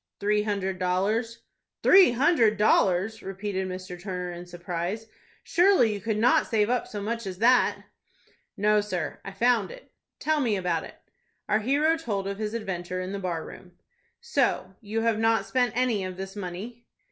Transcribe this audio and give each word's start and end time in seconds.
"Three 0.19 0.41
hundred 0.41 0.79
dollars." 0.79 1.43
"Three 1.83 2.13
hundred 2.13 2.57
dollars!" 2.57 3.21
repeated 3.21 3.67
Mr. 3.67 4.01
Turner, 4.01 4.31
in 4.31 4.47
surprise. 4.47 5.05
"Surely 5.43 5.93
you 5.93 6.01
could 6.01 6.17
not 6.17 6.47
save 6.47 6.71
up 6.71 6.87
so 6.87 7.03
much 7.03 7.27
as 7.27 7.37
that?" 7.37 7.83
"No, 8.57 8.81
sir, 8.81 9.21
I 9.23 9.31
found 9.31 9.69
it." 9.69 9.91
"Tell 10.17 10.39
me 10.41 10.55
about 10.55 10.83
it." 10.85 10.95
Our 11.47 11.59
hero 11.59 11.97
told 11.97 12.27
of 12.27 12.39
his 12.39 12.55
adventure 12.55 12.99
in 12.99 13.11
the 13.11 13.19
bar 13.19 13.45
room. 13.45 13.73
"So 14.19 14.73
you 14.81 15.01
have 15.01 15.19
not 15.19 15.45
spent 15.45 15.73
any 15.77 16.03
of 16.03 16.17
this 16.17 16.35
money?" 16.35 16.87